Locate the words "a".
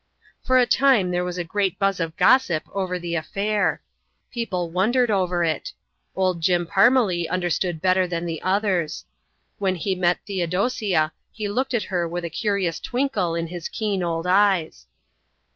0.57-0.65, 1.37-1.43, 12.25-12.31